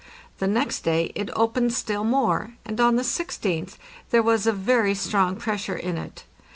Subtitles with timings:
[0.39, 3.77] The next day it opened still more, and on the 16th
[4.09, 6.23] there was a very strong pressure in it.